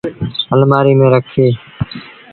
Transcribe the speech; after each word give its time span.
اَلمآريٚ 0.53 0.97
ميݩ 0.99 1.11
رکي۔ 1.13 1.47